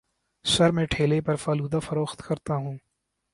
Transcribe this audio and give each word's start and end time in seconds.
سر 0.45 0.71
میں 0.71 0.85
ٹھیلے 0.85 1.19
پر 1.21 1.35
فالودہ 1.35 1.79
فروخت 1.79 2.21
کرتا 2.21 2.55
ہوں 2.55 2.77